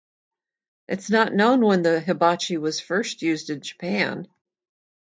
It 0.87 0.97
is 0.97 1.11
not 1.11 1.35
known 1.35 1.61
when 1.63 1.83
the 1.83 1.99
hibachi 2.01 2.57
was 2.57 2.79
first 2.79 3.21
used 3.21 3.51
in 3.51 3.61
Japan. 3.61 4.27